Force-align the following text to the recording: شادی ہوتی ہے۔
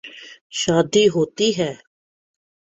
شادی 0.51 1.05
ہوتی 1.07 1.49
ہے۔ 1.57 1.71